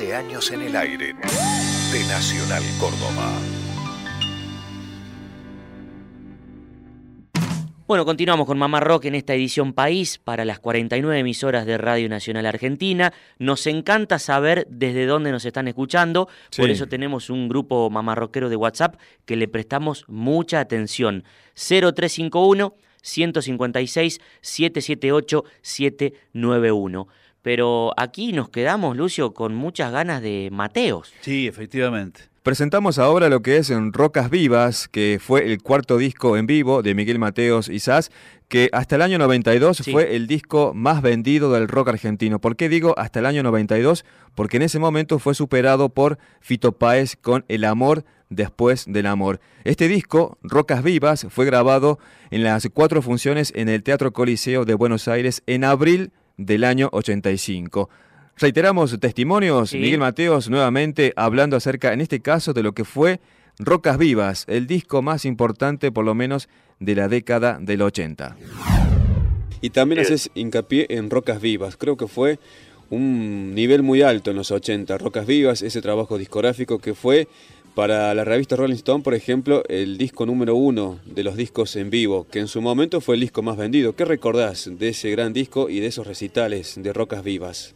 [0.00, 3.32] 15 años en el aire de Nacional Córdoba.
[7.86, 12.08] Bueno, continuamos con Mamá Rock en esta edición País para las 49 emisoras de Radio
[12.08, 13.12] Nacional Argentina.
[13.38, 18.56] Nos encanta saber desde dónde nos están escuchando, por eso tenemos un grupo mamarroquero de
[18.56, 21.24] WhatsApp que le prestamos mucha atención.
[21.54, 27.08] 0351 156 778 791
[27.42, 31.12] pero aquí nos quedamos, Lucio, con muchas ganas de Mateos.
[31.20, 32.30] Sí, efectivamente.
[32.42, 36.82] Presentamos ahora lo que es en Rocas Vivas, que fue el cuarto disco en vivo
[36.82, 38.10] de Miguel Mateos y Sass,
[38.48, 42.40] que hasta el año 92 fue el disco más vendido del rock argentino.
[42.40, 44.06] ¿Por qué digo hasta el año 92?
[44.34, 49.40] Porque en ese momento fue superado por Fito Páez con El amor después del amor.
[49.64, 51.98] Este disco, Rocas Vivas, fue grabado
[52.30, 56.88] en las cuatro funciones en el Teatro Coliseo de Buenos Aires en abril del año
[56.92, 57.88] 85.
[58.36, 63.20] Reiteramos testimonios, Miguel Mateos nuevamente hablando acerca, en este caso, de lo que fue
[63.58, 68.36] Rocas Vivas, el disco más importante por lo menos de la década del 80.
[69.60, 72.38] Y también haces hincapié en Rocas Vivas, creo que fue
[72.88, 77.28] un nivel muy alto en los 80, Rocas Vivas, ese trabajo discográfico que fue
[77.80, 81.88] para la revista Rolling Stone, por ejemplo, el disco número uno de los discos en
[81.88, 83.96] vivo, que en su momento fue el disco más vendido.
[83.96, 87.74] ¿Qué recordás de ese gran disco y de esos recitales de Rocas Vivas?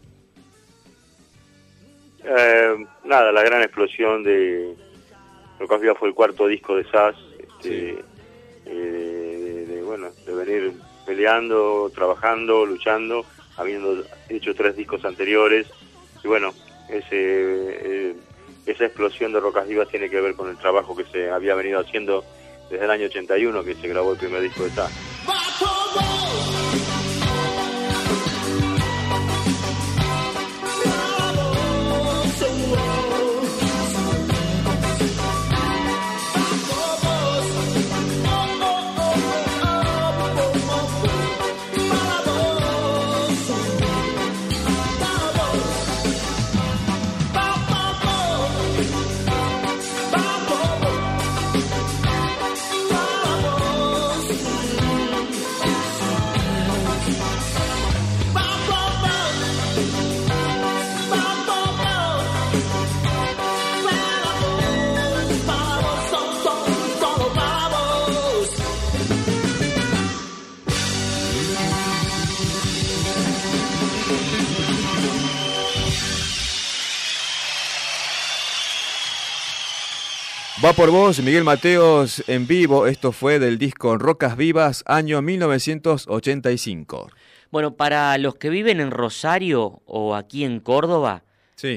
[2.23, 4.75] Eh, nada, la gran explosión de
[5.59, 8.05] Rocas Vivas fue el cuarto disco de SAS, este,
[8.67, 10.73] eh, de, bueno, de venir
[11.07, 13.25] peleando, trabajando, luchando,
[13.57, 15.67] habiendo hecho tres discos anteriores
[16.23, 16.53] y bueno,
[16.91, 18.15] ese eh,
[18.67, 21.81] esa explosión de Rocas Vivas tiene que ver con el trabajo que se había venido
[21.81, 22.25] haciendo
[22.71, 24.91] desde el año 81 que se grabó el primer disco de SAS.
[80.75, 82.87] Por vos, Miguel Mateos en vivo.
[82.87, 87.11] Esto fue del disco Rocas Vivas, año 1985.
[87.51, 91.23] Bueno, para los que viven en Rosario o aquí en Córdoba,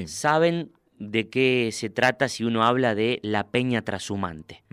[0.06, 4.64] saben de qué se trata si uno habla de la Peña Trashumante.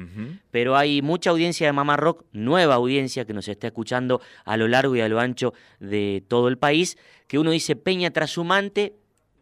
[0.50, 4.68] Pero hay mucha audiencia de Mamá Rock, nueva audiencia que nos está escuchando a lo
[4.68, 8.94] largo y a lo ancho de todo el país, que uno dice Peña Trashumante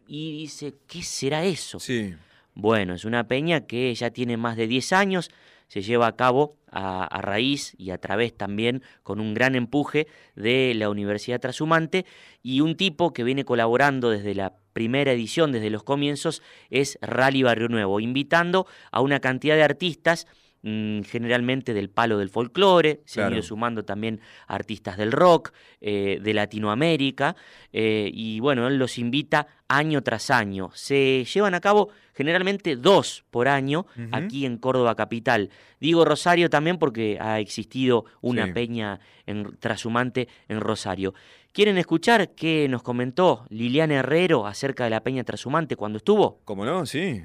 [0.06, 1.80] y dice, ¿qué será eso?
[1.80, 2.14] Sí.
[2.54, 5.30] Bueno, es una peña que ya tiene más de 10 años,
[5.66, 10.72] se lleva a cabo a, raíz y a través también con un gran empuje de
[10.74, 12.04] la Universidad Trashumante
[12.42, 17.42] y un tipo que viene colaborando desde la primera edición, desde los comienzos, es Rally
[17.42, 20.26] Barrio Nuevo, invitando a una cantidad de artistas
[20.66, 26.18] Mm, generalmente del palo del folclore, se han ido sumando también artistas del rock, eh,
[26.22, 27.36] de Latinoamérica,
[27.70, 30.70] eh, y bueno, él los invita año tras año.
[30.72, 35.50] Se llevan a cabo generalmente dos por año aquí en Córdoba Capital.
[35.80, 41.12] Digo Rosario también porque ha existido una peña en, trashumante en Rosario.
[41.52, 46.40] ¿Quieren escuchar qué nos comentó Liliana Herrero acerca de la peña trashumante cuando estuvo?
[46.46, 46.86] ¿Cómo no?
[46.86, 47.22] Sí.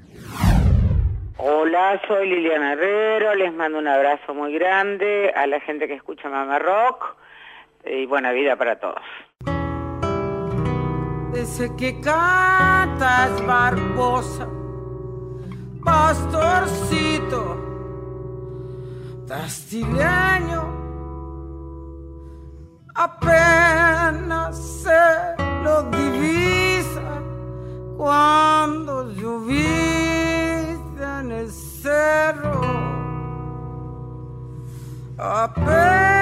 [1.42, 6.28] Hola, soy Liliana Herrero, les mando un abrazo muy grande a la gente que escucha
[6.28, 7.16] Mama Rock
[7.86, 9.00] y buena vida para todos.
[11.34, 14.46] Ese que cantas Barbosa,
[15.82, 17.56] pastorcito,
[19.26, 20.62] tastileño,
[22.94, 24.90] apenas se
[25.64, 27.22] lo divisa
[27.96, 30.09] cuando llovía
[31.20, 32.60] en el cerro.
[35.18, 36.16] Apenas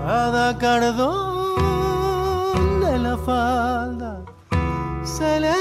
[0.06, 1.60] Cada cardón
[2.80, 4.22] de la falda
[5.04, 5.52] se le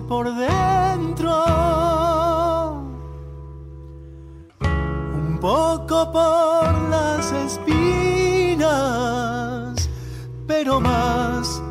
[0.00, 1.44] por dentro.
[4.60, 8.70] Un poco por las espinas,
[10.46, 11.62] pero más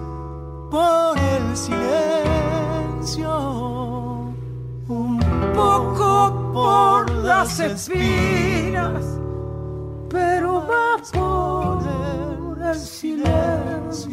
[0.70, 3.30] por el silencio.
[4.88, 5.20] Un
[5.56, 9.18] poco por las espinas,
[10.10, 12.01] pero más por el
[12.74, 14.12] silencio.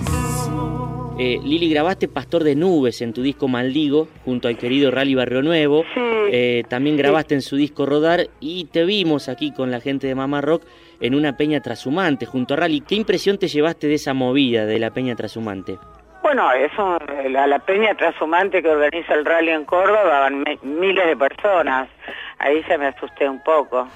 [1.19, 5.43] Eh, Lili, grabaste Pastor de Nubes en tu disco Maldigo, junto al querido Rally Barrio
[5.43, 5.85] Nuevo.
[6.31, 10.15] Eh, también grabaste en su disco Rodar y te vimos aquí con la gente de
[10.15, 10.63] Mamá Rock
[11.01, 12.83] en una peña trashumante junto a Rally.
[12.83, 15.79] ¿Qué impresión te llevaste de esa movida de la peña trashumante?
[16.23, 16.99] Bueno, eso,
[17.31, 21.89] la, la peña trashumante que organiza el rally en Córdoba van miles de personas.
[22.39, 23.89] Ahí se me asusté un poco.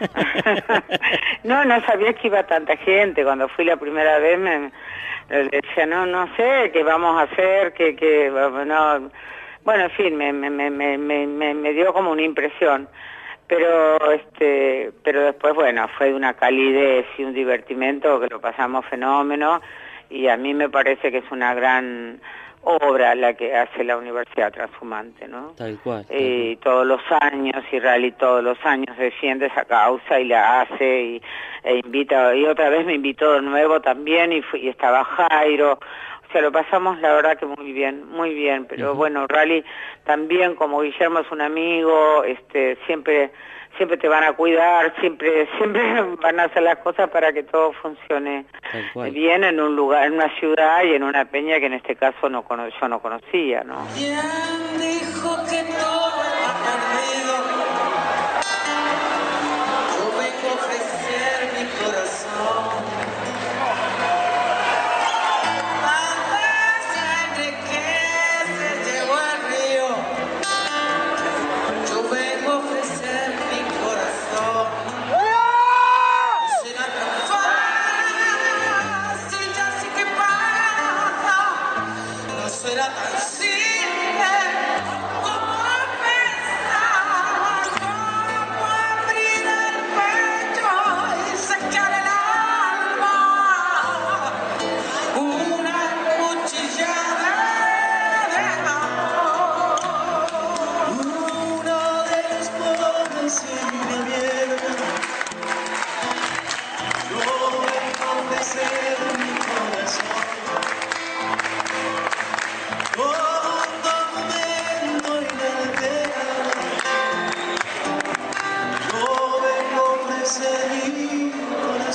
[1.44, 3.24] no, no sabía que iba tanta gente.
[3.24, 4.70] Cuando fui la primera vez me,
[5.28, 9.10] decía, no, no sé qué vamos a hacer, que, que, no,
[9.64, 12.88] bueno, en fin, me, me, me, me, me dio como una impresión.
[13.46, 18.86] Pero, este, pero después, bueno, fue de una calidez y un divertimento que lo pasamos
[18.86, 19.60] fenómeno
[20.08, 22.20] y a mí me parece que es una gran
[22.62, 25.52] obra la que hace la Universidad Transhumante, ¿no?
[25.56, 26.04] Tal cual.
[26.10, 31.02] y todos los años, y Rally todos los años defiende esa causa y la hace
[31.02, 31.22] y
[31.64, 35.78] e invita, y otra vez me invitó de nuevo también y, y estaba Jairo,
[36.30, 39.64] o sea, lo pasamos la verdad que muy bien, muy bien, pero bueno, Rally
[40.04, 43.32] también como Guillermo es un amigo, este siempre
[43.76, 47.72] siempre te van a cuidar, siempre siempre van a hacer las cosas para que todo
[47.74, 48.44] funcione
[49.12, 52.28] bien en un lugar, en una ciudad y en una peña que en este caso
[52.28, 52.44] no
[52.80, 53.86] yo no conocía, ¿no?
[53.94, 56.10] dijo que todo
[83.08, 83.69] See.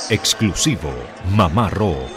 [0.08, 0.92] Exclusivo
[1.34, 2.15] Mamá Rock.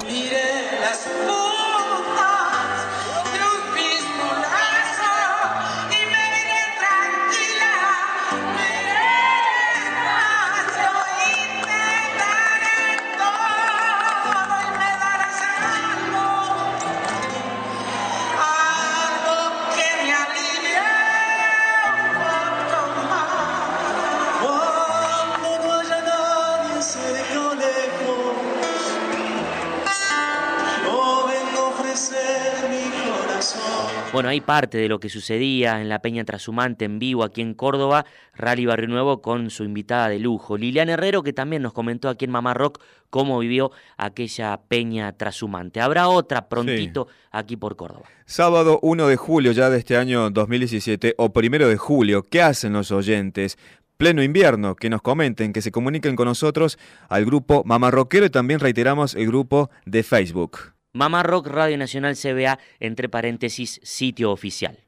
[34.40, 38.06] Hay parte de lo que sucedía en la Peña Trasumante en vivo aquí en Córdoba,
[38.34, 42.24] Rally Barrio Nuevo con su invitada de lujo, Liliana Herrero, que también nos comentó aquí
[42.24, 45.82] en Mamá Rock cómo vivió aquella Peña Trasumante.
[45.82, 48.06] Habrá otra prontito aquí por Córdoba.
[48.26, 52.72] Sábado 1 de julio ya de este año 2017 o primero de julio, ¿qué hacen
[52.72, 53.58] los oyentes?
[53.98, 56.80] pleno invierno, que nos comenten, que se comuniquen con nosotros
[57.10, 60.79] al grupo Rockero y también reiteramos el grupo de Facebook.
[60.92, 64.80] Mamá Rock Radio Nacional CBA, entre paréntesis, sitio oficial.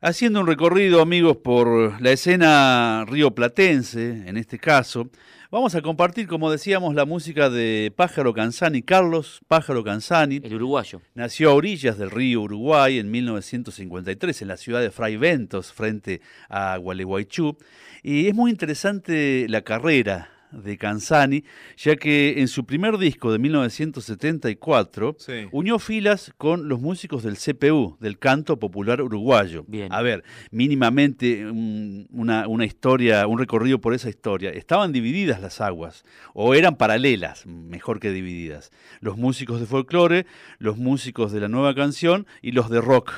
[0.00, 5.10] Haciendo un recorrido, amigos, por la escena rioplatense, en este caso,
[5.50, 10.40] vamos a compartir, como decíamos, la música de Pájaro Canzani, Carlos Pájaro Canzani.
[10.42, 11.02] El uruguayo.
[11.14, 16.20] Nació a orillas del río Uruguay en 1953, en la ciudad de Fray Ventos, frente
[16.48, 17.58] a Gualeguaychú.
[18.04, 21.44] Y es muy interesante la carrera de Canzani,
[21.76, 25.16] ya que en su primer disco de 1974
[25.52, 29.64] unió filas con los músicos del CPU, del canto popular uruguayo.
[29.90, 34.50] A ver, mínimamente una, una, historia, un recorrido por esa historia.
[34.50, 38.70] Estaban divididas las aguas, o eran paralelas, mejor que divididas.
[39.00, 40.26] Los músicos de folclore,
[40.58, 43.12] los músicos de la nueva canción y los de rock.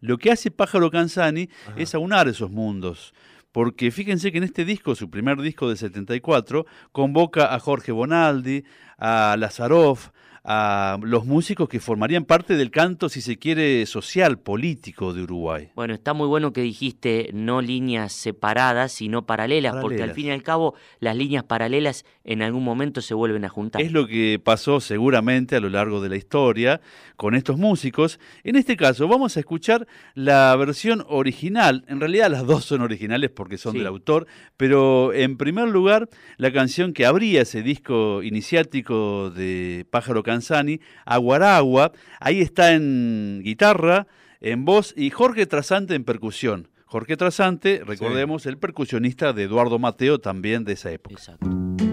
[0.00, 3.14] Lo que hace Pájaro Canzani es aunar esos mundos
[3.52, 8.64] porque fíjense que en este disco, su primer disco de 74, convoca a Jorge Bonaldi,
[8.98, 10.08] a Lazaroff,
[10.44, 15.70] a los músicos que formarían parte del canto, si se quiere, social, político de Uruguay.
[15.76, 20.30] Bueno, está muy bueno que dijiste no líneas separadas, sino paralelas, porque al fin y
[20.30, 23.82] al cabo las líneas paralelas en algún momento se vuelven a juntar.
[23.82, 26.80] Es lo que pasó seguramente a lo largo de la historia
[27.16, 28.18] con estos músicos.
[28.42, 33.30] En este caso vamos a escuchar la versión original, en realidad las dos son originales
[33.30, 34.26] porque son del autor,
[34.56, 41.92] pero en primer lugar la canción que abría ese disco iniciático de Pájaro Canzani, Aguaragua,
[42.20, 44.06] ahí está en guitarra,
[44.40, 46.68] en voz y Jorge Trasante en percusión.
[46.86, 51.14] Jorge Trasante, recordemos, el percusionista de Eduardo Mateo también de esa época.
[51.14, 51.91] Exacto.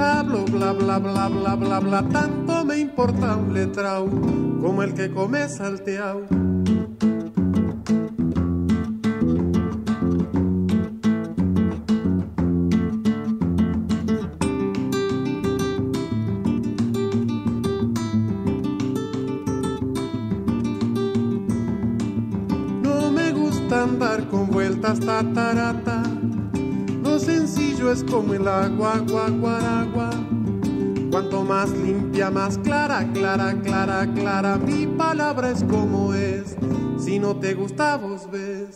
[0.00, 4.08] Hablo, bla bla bla bla bla bla, tanto me importa un letrao
[4.60, 6.50] como el que come salteao.
[24.90, 26.02] hasta tarata.
[27.04, 29.79] Lo sencillo es como el agua, agua, agua, agua.
[31.20, 34.56] Cuanto más limpia, más clara, clara, clara, clara.
[34.56, 36.56] Mi palabra es como es.
[36.98, 38.74] Si no te gusta, vos ves.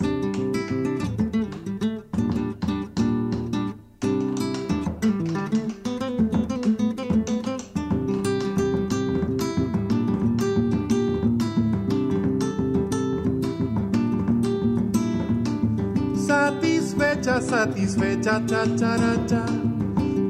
[17.41, 19.74] satisfecha, cha, cha,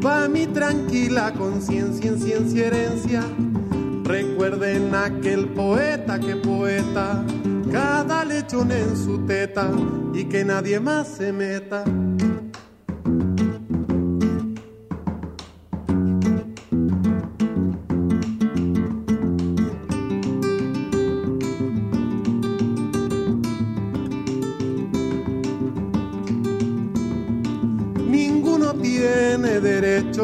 [0.05, 3.23] Va mi tranquila conciencia en ciencia herencia.
[4.05, 7.25] Recuerden aquel poeta que poeta,
[7.73, 9.71] cada lechón en su teta
[10.13, 11.85] y que nadie más se meta.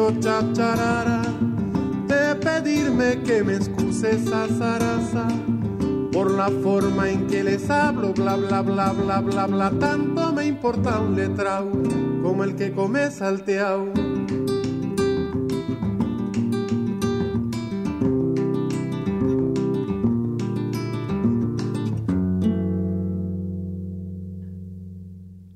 [0.09, 1.21] Chacharara
[2.07, 5.27] de pedirme que me excuse esa zaraza
[6.11, 10.45] por la forma en que les hablo, bla bla bla bla bla bla, tanto me
[10.45, 11.71] importa un letrao
[12.23, 13.93] como el que come salteao.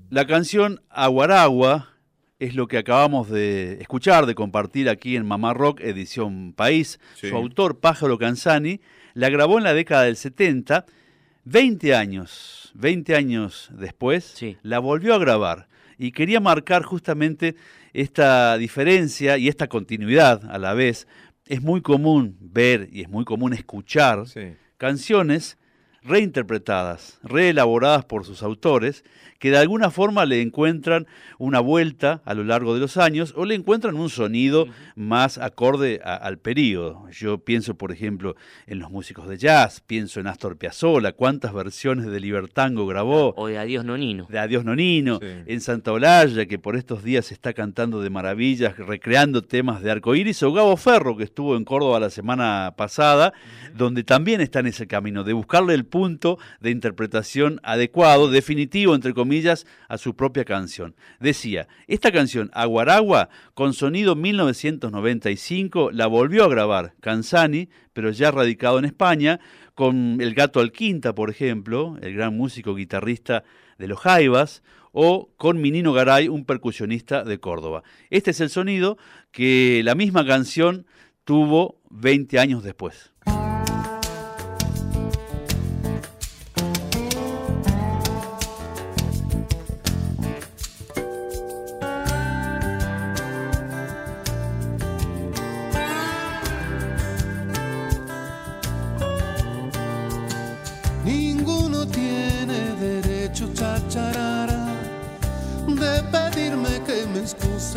[0.10, 1.95] La canción Aguaragua
[2.46, 7.00] es lo que acabamos de escuchar, de compartir aquí en Mamá Rock, edición País.
[7.16, 8.82] Su autor, Pájaro Canzani,
[9.16, 10.86] la grabó en la década del 70,
[11.46, 15.68] 20 años, 20 años después, la volvió a grabar
[15.98, 17.56] y quería marcar justamente
[17.94, 21.08] esta diferencia y esta continuidad a la vez.
[21.48, 24.26] Es muy común ver y es muy común escuchar
[24.78, 25.58] canciones
[26.04, 29.04] reinterpretadas, reelaboradas por sus autores,
[29.46, 31.06] que de alguna forma le encuentran
[31.38, 34.66] una vuelta a lo largo de los años o le encuentran un sonido
[34.96, 37.08] más acorde al periodo.
[37.12, 38.36] Yo pienso, por ejemplo,
[38.66, 43.36] en los músicos de jazz, pienso en Astor Piazzolla, cuántas versiones de Libertango grabó.
[43.38, 44.26] O de Adiós Nonino.
[44.28, 45.20] De Adiós Nonino.
[45.22, 50.42] En Santa Olalla, que por estos días está cantando de maravillas, recreando temas de arcoíris,
[50.42, 53.32] o Gabo Ferro, que estuvo en Córdoba la semana pasada,
[53.76, 59.14] donde también está en ese camino de buscarle el punto de interpretación adecuado, definitivo, entre
[59.14, 59.35] comillas,
[59.88, 60.96] a su propia canción.
[61.20, 68.80] Decía, esta canción, Aguaragua, con sonido 1995, la volvió a grabar Canzani, pero ya radicado
[68.80, 69.40] en España,
[69.74, 73.44] con El Gato Alquinta, por ejemplo, el gran músico guitarrista
[73.78, 74.64] de los Jaivas,
[74.94, 77.84] o con Minino Garay, un percusionista de Córdoba.
[78.10, 78.98] Este es el sonido
[79.32, 80.86] que la misma canción
[81.26, 83.12] tuvo 20 años después.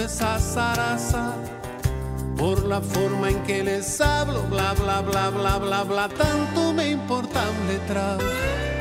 [0.00, 1.32] Esa zaraza
[2.36, 6.90] por la forma en que les hablo, bla bla bla bla bla bla, tanto me
[6.90, 8.20] importa un letrado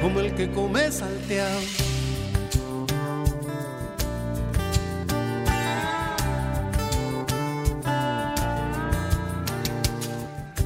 [0.02, 1.60] como el que come salteado.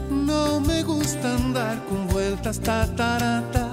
[0.09, 3.69] No me gusta andar con vueltas tatarata,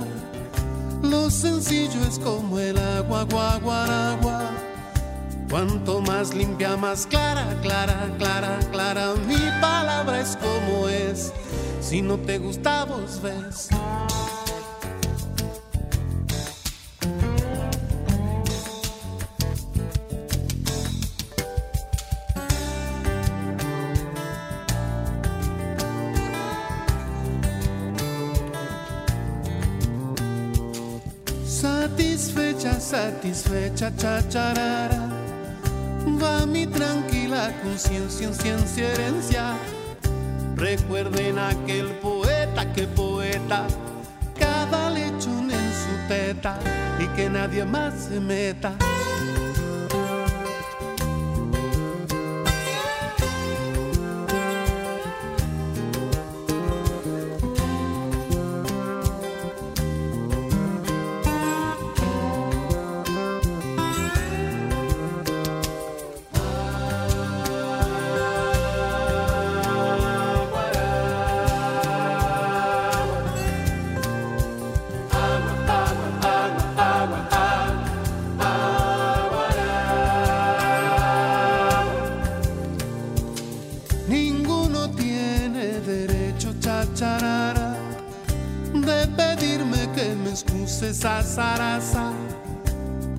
[1.03, 4.68] lo sencillo es como el agua, agua, agua.
[5.51, 9.15] Cuanto más limpia, más clara, clara, clara, clara.
[9.27, 11.33] Mi palabra es como es.
[11.81, 13.69] Si no te gusta, vos ves.
[31.47, 35.08] Satisfecha, satisfecha, chacharara
[36.49, 39.57] mi tranquila conciencia en ciencia herencia.
[40.57, 43.67] Recuerden aquel poeta que poeta,
[44.39, 46.59] cada lechón en su teta
[46.99, 48.73] y que nadie más se meta.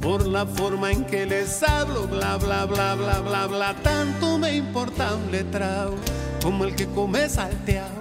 [0.09, 3.75] Por la forma en que les hablo, bla bla bla bla bla bla.
[3.83, 5.93] Tanto me importa un letrado
[6.41, 7.98] como el que come salteado.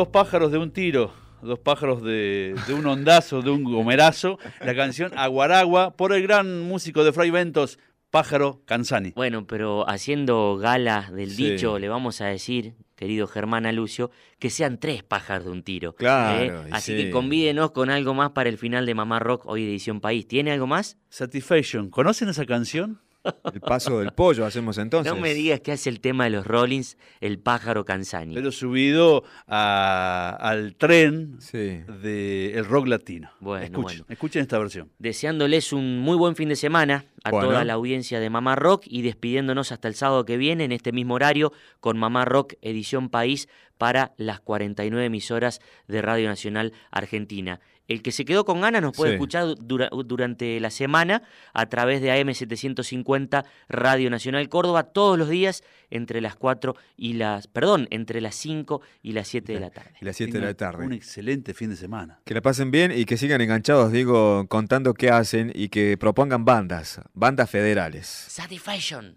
[0.00, 4.38] Dos pájaros de un tiro, dos pájaros de, un ondazo, de un gomerazo.
[4.64, 7.78] La canción Aguaragua por el gran músico de Fray Ventos,
[8.08, 9.12] Pájaro Canzani.
[9.14, 14.80] Bueno, pero haciendo gala del dicho, le vamos a decir, querido Germán Alucio, que sean
[14.80, 15.94] tres pájaros de un tiro.
[15.94, 16.62] Claro.
[16.64, 16.68] ¿eh?
[16.72, 20.26] Así que convídenos con algo más para el final de Mamá Rock, hoy edición País.
[20.26, 20.96] ¿Tiene algo más?
[21.10, 21.90] Satisfaction.
[21.90, 23.02] ¿Conocen esa canción?
[23.52, 25.12] El paso del pollo hacemos entonces.
[25.12, 28.34] No me digas que hace el tema de los Rollins, el pájaro Canzani.
[28.34, 33.30] Pero subido al tren del rock latino.
[33.40, 34.90] Bueno, escuchen, escuchen esta versión.
[34.98, 39.02] Deseándoles un muy buen fin de semana a toda la audiencia de Mamá Rock y
[39.02, 43.48] despidiéndonos hasta el sábado que viene en este mismo horario con Mamá Rock Edición País
[43.78, 47.60] para las 49 emisoras de Radio Nacional Argentina.
[47.90, 52.10] El que se quedó con ganas nos puede escuchar durante la semana a través de
[52.12, 58.36] AM750 Radio Nacional Córdoba todos los días entre las 4 y las, perdón, entre las
[58.36, 59.90] 5 y las 7 de la tarde.
[60.00, 60.86] Y las 7 de la tarde.
[60.86, 62.20] Un excelente fin de semana.
[62.24, 66.44] Que la pasen bien y que sigan enganchados, digo, contando qué hacen y que propongan
[66.44, 68.06] bandas, bandas federales.
[68.06, 69.16] Satisfaction.